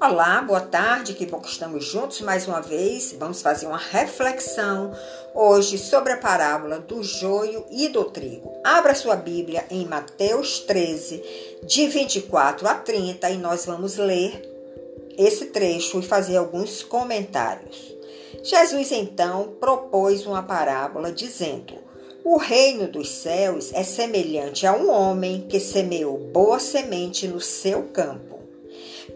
[0.00, 3.16] Olá, boa tarde, que bom que estamos juntos mais uma vez.
[3.18, 4.92] Vamos fazer uma reflexão
[5.34, 8.52] hoje sobre a parábola do joio e do trigo.
[8.62, 11.22] Abra sua Bíblia em Mateus 13,
[11.64, 14.48] de 24 a 30, e nós vamos ler
[15.18, 17.92] esse trecho e fazer alguns comentários.
[18.44, 21.91] Jesus então propôs uma parábola dizendo:
[22.24, 27.82] O reino dos céus é semelhante a um homem que semeou boa semente no seu
[27.88, 28.38] campo.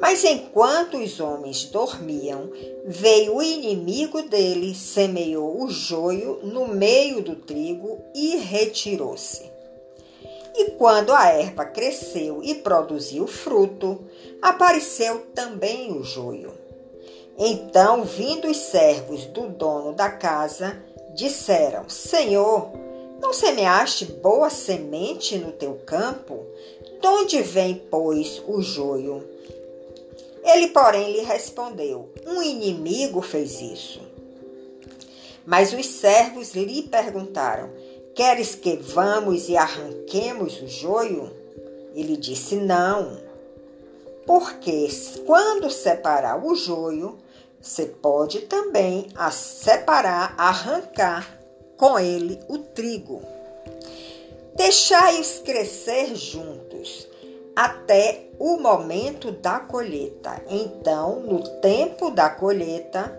[0.01, 2.50] Mas enquanto os homens dormiam,
[2.84, 9.50] veio o inimigo dele, semeou o joio no meio do trigo e retirou-se.
[10.56, 14.00] E quando a erva cresceu e produziu fruto,
[14.42, 16.52] apareceu também o joio.
[17.38, 20.83] Então, vindo os servos do dono da casa,
[21.14, 22.86] disseram: Senhor,
[23.20, 26.45] não semeaste boa semente no teu campo?
[27.01, 29.22] De onde vem, pois, o joio?
[30.45, 34.00] Ele, porém, lhe respondeu: Um inimigo fez isso.
[35.44, 37.70] Mas os servos lhe perguntaram:
[38.14, 41.31] Queres que vamos e arranquemos o joio?
[41.94, 43.25] Ele disse: Não.
[44.27, 44.89] Porque
[45.25, 47.19] quando separar o joio,
[47.61, 51.36] você pode também separar, arrancar
[51.77, 53.22] com ele o trigo.
[54.55, 57.06] Deixai-os crescer juntos
[57.55, 60.42] até o momento da colheita.
[60.48, 63.19] Então, no tempo da colheita,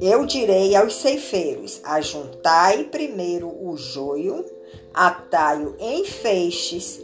[0.00, 4.44] eu direi aos ceifeiros: ajuntai primeiro o joio,
[4.92, 7.00] atai-o em feixes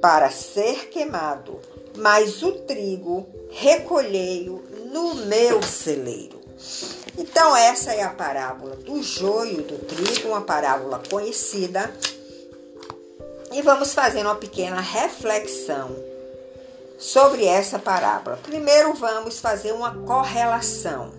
[0.00, 1.58] para ser queimado,
[1.96, 4.62] mas o trigo recolhei-o
[4.92, 6.40] no meu celeiro.
[7.18, 11.92] Então, essa é a parábola do joio do trigo, uma parábola conhecida
[13.52, 15.96] e vamos fazer uma pequena reflexão
[16.98, 18.38] sobre essa parábola.
[18.42, 21.12] Primeiro vamos fazer uma correlação.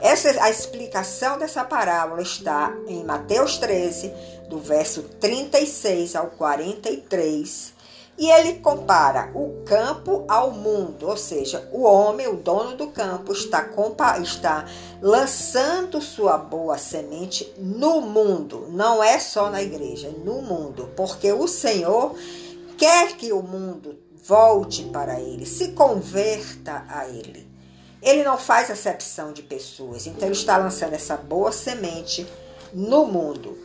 [0.00, 4.12] Essa a explicação dessa parábola está em Mateus 13,
[4.48, 7.74] do verso 36 ao 43,
[8.18, 13.32] e ele compara o campo ao mundo, ou seja, o homem, o dono do campo,
[13.32, 13.70] está,
[14.20, 14.66] está
[15.00, 21.46] lançando sua boa semente no mundo, não é só na igreja, no mundo, porque o
[21.46, 22.16] Senhor
[22.76, 27.46] quer que o mundo volte para ele, se converta a ele.
[28.02, 32.26] Ele não faz acepção de pessoas, então ele está lançando essa boa semente
[32.72, 33.56] no mundo.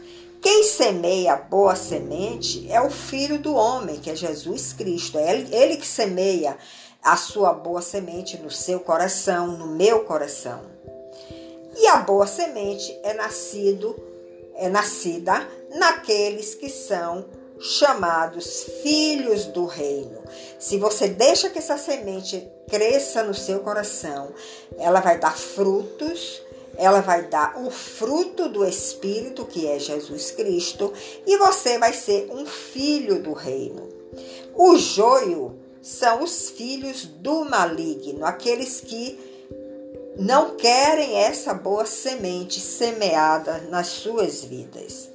[0.43, 5.17] Quem semeia boa semente é o Filho do Homem, que é Jesus Cristo.
[5.17, 6.57] É ele que semeia
[7.01, 10.59] a sua boa semente no seu coração, no meu coração.
[11.77, 13.95] E a boa semente é nascido,
[14.55, 17.25] é nascida naqueles que são
[17.57, 20.21] chamados filhos do reino.
[20.59, 24.33] Se você deixa que essa semente cresça no seu coração,
[24.77, 26.41] ela vai dar frutos
[26.77, 30.91] ela vai dar o fruto do Espírito, que é Jesus Cristo,
[31.25, 33.89] e você vai ser um filho do reino.
[34.55, 39.19] O joio são os filhos do maligno, aqueles que
[40.17, 45.09] não querem essa boa semente semeada nas suas vidas.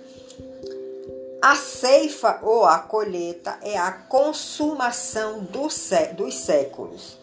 [1.41, 7.17] A ceifa ou a colheita é a consumação dos séculos.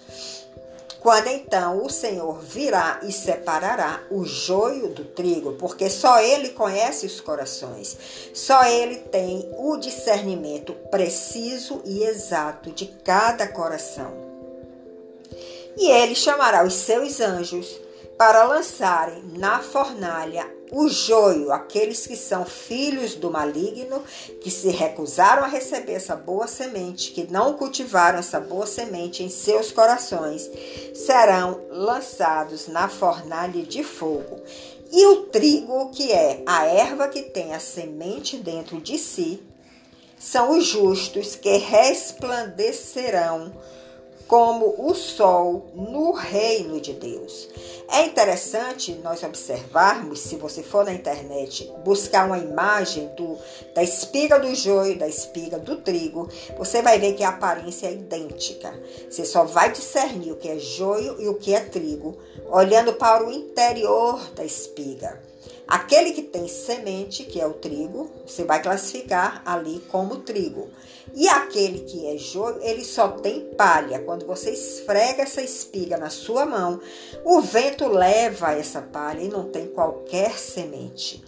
[1.06, 7.06] Quando então o Senhor virá e separará o joio do trigo, porque só Ele conhece
[7.06, 7.96] os corações,
[8.34, 14.16] só Ele tem o discernimento preciso e exato de cada coração.
[15.78, 17.85] E Ele chamará os seus anjos
[18.18, 24.04] para lançarem na fornalha o joio, aqueles que são filhos do maligno,
[24.42, 29.30] que se recusaram a receber essa boa semente, que não cultivaram essa boa semente em
[29.30, 30.50] seus corações,
[30.94, 34.42] serão lançados na fornalha de fogo.
[34.92, 39.44] E o trigo, que é a erva que tem a semente dentro de si,
[40.18, 43.54] são os justos que resplandecerão
[44.28, 47.48] como o sol no reino de Deus.
[47.92, 53.38] É interessante nós observarmos, se você for na internet buscar uma imagem do,
[53.76, 56.28] da espiga do joio, da espiga do trigo,
[56.58, 58.74] você vai ver que a aparência é idêntica.
[59.10, 62.18] Você só vai discernir o que é joio e o que é trigo,
[62.50, 65.22] olhando para o interior da espiga.
[65.68, 70.70] Aquele que tem semente, que é o trigo, você vai classificar ali como trigo.
[71.14, 74.00] E aquele que é joio, ele só tem palha.
[74.00, 76.80] Quando você esfrega essa espiga na sua mão,
[77.24, 81.24] o vento leva essa palha e não tem qualquer semente.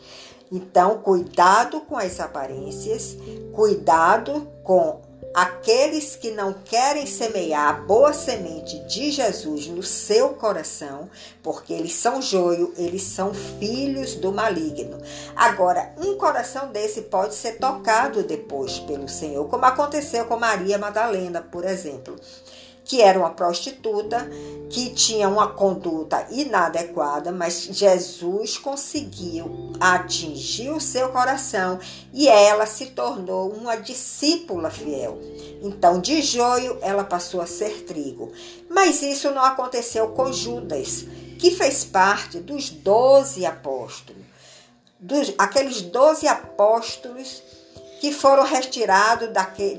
[0.52, 3.18] Então, cuidado com as aparências,
[3.54, 5.02] cuidado com
[5.34, 11.10] aqueles que não querem semear a boa semente de Jesus no seu coração,
[11.44, 14.98] porque eles são joio, eles são filhos do maligno.
[15.36, 21.42] Agora, um coração desse pode ser tocado depois pelo Senhor, como aconteceu com Maria Madalena,
[21.42, 22.16] por exemplo
[22.88, 24.30] que era uma prostituta,
[24.70, 31.80] que tinha uma conduta inadequada, mas Jesus conseguiu atingir o seu coração
[32.14, 35.20] e ela se tornou uma discípula fiel.
[35.62, 38.32] Então, de joio, ela passou a ser trigo.
[38.70, 41.06] Mas isso não aconteceu com Judas,
[41.38, 44.24] que fez parte dos doze apóstolos.
[45.00, 47.44] Dos, aqueles doze apóstolos
[48.00, 49.30] que foram retirados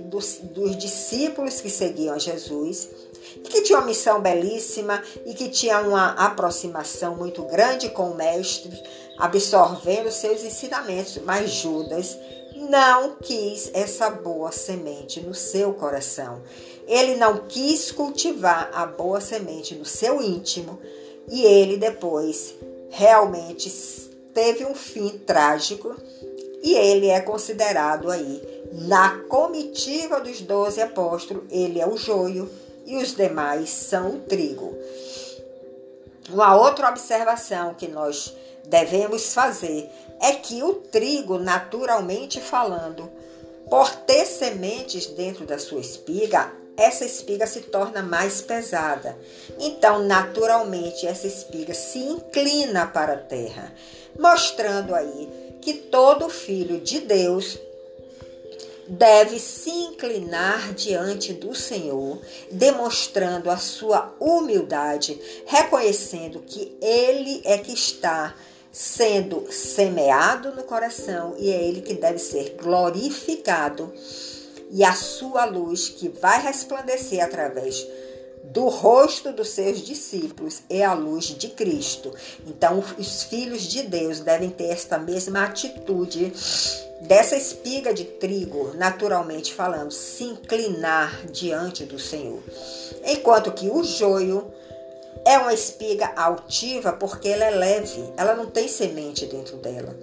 [0.00, 2.88] dos, dos discípulos que seguiam a Jesus
[3.37, 8.17] e que tinha uma missão belíssima e que tinha uma aproximação muito grande com o
[8.17, 8.73] mestre,
[9.19, 12.17] absorvendo seus ensinamentos, mas Judas
[12.69, 16.43] não quis essa boa semente no seu coração.
[16.87, 20.79] Ele não quis cultivar a boa semente no seu íntimo
[21.29, 22.55] e ele depois
[22.91, 23.71] realmente
[24.32, 25.94] teve um fim trágico
[26.62, 32.50] e ele é considerado aí na comitiva dos doze apóstolos, ele é o joio
[32.84, 34.76] e os demais são o trigo.
[36.31, 38.34] Uma outra observação que nós
[38.66, 39.88] devemos fazer
[40.20, 43.11] é que o trigo, naturalmente falando,
[43.70, 49.19] por ter sementes dentro da sua espiga, essa espiga se torna mais pesada.
[49.58, 53.72] Então, naturalmente, essa espiga se inclina para a terra,
[54.19, 57.58] mostrando aí que todo filho de Deus
[58.88, 62.20] deve se inclinar diante do Senhor,
[62.50, 68.34] demonstrando a sua humildade, reconhecendo que Ele é que está
[68.72, 73.93] sendo semeado no coração e é Ele que deve ser glorificado,
[74.70, 77.87] e a sua luz que vai resplandecer através
[78.53, 82.12] do rosto dos seus discípulos é a luz de Cristo.
[82.47, 86.33] Então, os filhos de Deus devem ter esta mesma atitude
[87.03, 92.43] dessa espiga de trigo, naturalmente falando, se inclinar diante do Senhor.
[93.05, 94.50] Enquanto que o joio
[95.25, 99.95] é uma espiga altiva porque ela é leve, ela não tem semente dentro dela.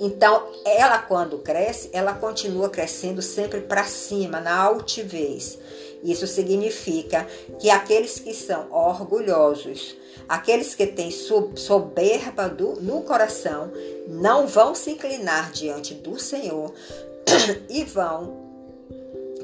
[0.00, 5.58] Então, ela quando cresce, ela continua crescendo sempre para cima, na altivez.
[6.02, 7.26] Isso significa
[7.58, 9.96] que aqueles que são orgulhosos,
[10.28, 13.72] aqueles que têm soberba do, no coração,
[14.06, 16.72] não vão se inclinar diante do Senhor
[17.68, 18.48] e vão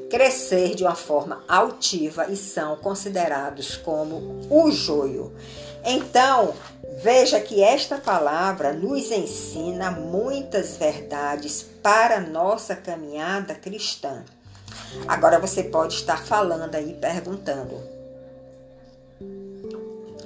[0.08, 5.32] crescer de uma forma altiva e são considerados como o joio.
[5.84, 6.54] Então,
[7.02, 14.24] veja que esta palavra nos ensina muitas verdades para nossa caminhada cristã.
[15.06, 17.80] Agora você pode estar falando aí, perguntando.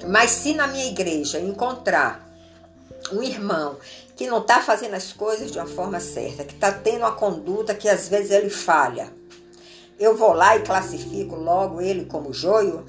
[0.07, 2.27] Mas se na minha igreja encontrar
[3.11, 3.77] um irmão
[4.15, 7.73] que não está fazendo as coisas de uma forma certa, que está tendo uma conduta
[7.73, 9.11] que às vezes ele falha,
[9.99, 12.85] eu vou lá e classifico logo ele como joio?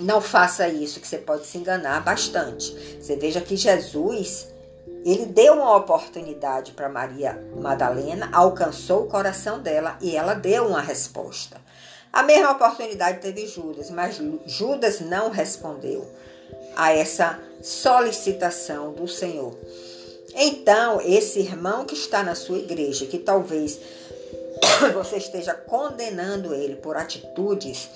[0.00, 2.74] Não faça isso, que você pode se enganar bastante.
[3.00, 4.48] Você veja que Jesus
[5.04, 10.80] ele deu uma oportunidade para Maria Madalena, alcançou o coração dela e ela deu uma
[10.80, 11.60] resposta.
[12.12, 16.06] A mesma oportunidade teve Judas, mas Judas não respondeu
[16.76, 19.56] a essa solicitação do Senhor.
[20.34, 23.80] Então, esse irmão que está na sua igreja, que talvez
[24.92, 27.88] você esteja condenando ele por atitudes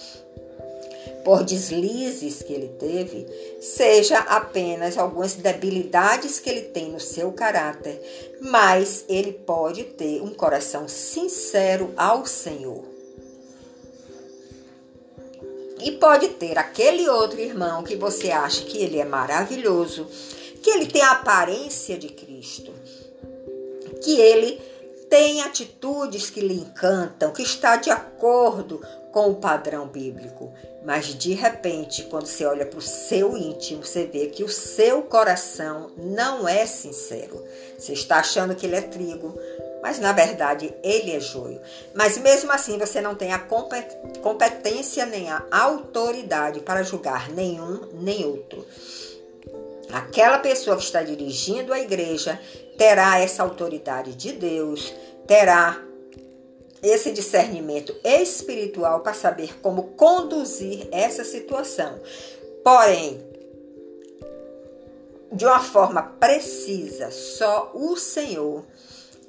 [1.25, 3.27] por deslizes que ele teve,
[3.61, 8.01] seja apenas algumas debilidades que ele tem no seu caráter,
[8.41, 12.85] mas ele pode ter um coração sincero ao Senhor.
[15.81, 20.07] E pode ter aquele outro irmão que você acha que ele é maravilhoso,
[20.63, 22.73] que ele tem a aparência de Cristo,
[24.03, 24.61] que ele
[25.09, 28.81] tem atitudes que lhe encantam, que está de acordo
[29.13, 30.53] com o padrão bíblico.
[30.85, 35.03] Mas de repente, quando você olha para o seu íntimo, você vê que o seu
[35.03, 37.43] coração não é sincero.
[37.79, 39.39] Você está achando que ele é trigo,
[39.81, 41.61] mas na verdade ele é joio.
[41.95, 43.39] Mas mesmo assim, você não tem a
[44.21, 48.67] competência nem a autoridade para julgar nenhum nem outro.
[49.93, 52.41] Aquela pessoa que está dirigindo a igreja
[52.77, 54.93] terá essa autoridade de Deus,
[55.27, 55.81] terá
[56.83, 61.99] esse discernimento espiritual para saber como conduzir essa situação.
[62.63, 63.21] Porém,
[65.33, 68.65] de uma forma precisa, só o Senhor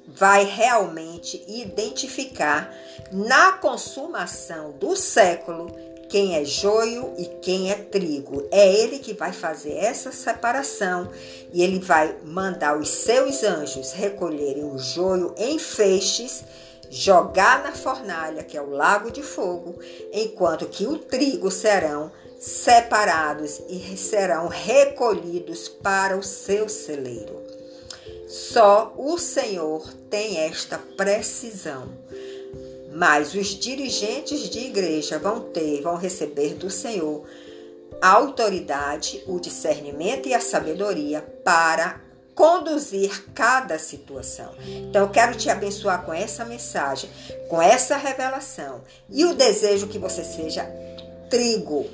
[0.06, 2.72] vai realmente identificar
[3.10, 5.74] na consumação do século
[6.08, 8.46] quem é joio e quem é trigo.
[8.50, 11.10] É ele que vai fazer essa separação
[11.52, 16.44] e ele vai mandar os seus anjos recolherem o joio em feixes,
[16.90, 19.78] jogar na fornalha, que é o lago de fogo,
[20.12, 27.42] enquanto que o trigo serão separados e serão recolhidos para o seu celeiro.
[28.28, 31.88] Só o Senhor tem esta precisão.
[32.96, 37.24] Mas os dirigentes de igreja vão ter, vão receber do Senhor
[38.00, 42.00] a autoridade, o discernimento e a sabedoria para
[42.34, 44.54] conduzir cada situação.
[44.66, 47.10] Então eu quero te abençoar com essa mensagem,
[47.50, 50.64] com essa revelação e o desejo que você seja
[51.28, 51.86] trigo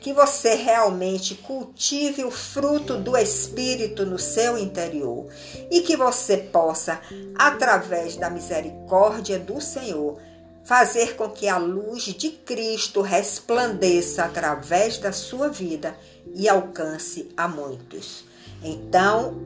[0.00, 5.26] que você realmente cultive o fruto do Espírito no seu interior
[5.70, 6.98] e que você possa,
[7.36, 10.18] através da misericórdia do Senhor,
[10.64, 15.96] fazer com que a luz de Cristo resplandeça através da sua vida
[16.34, 18.24] e alcance a muitos.
[18.62, 19.40] Então,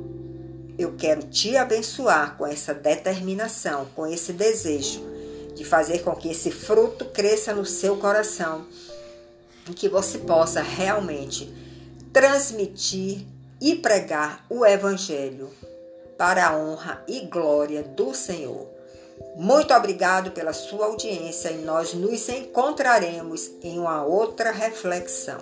[0.78, 5.02] eu quero te abençoar com essa determinação, com esse desejo
[5.54, 8.66] de fazer com que esse fruto cresça no seu coração
[9.68, 11.52] em que você possa realmente
[12.12, 13.25] transmitir
[13.61, 15.50] e pregar o Evangelho
[16.18, 18.74] para a honra e glória do Senhor.
[19.37, 25.38] Muito obrigado pela sua audiência e nós nos encontraremos em uma outra reflexão.